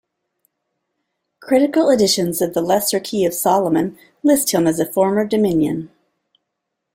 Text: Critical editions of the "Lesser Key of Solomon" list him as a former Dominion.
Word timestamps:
Critical 1.41 1.91
editions 1.91 2.41
of 2.41 2.55
the 2.55 2.61
"Lesser 2.63 2.99
Key 2.99 3.23
of 3.23 3.35
Solomon" 3.35 3.99
list 4.23 4.49
him 4.51 4.65
as 4.65 4.79
a 4.79 4.91
former 4.91 5.27
Dominion. 5.27 5.91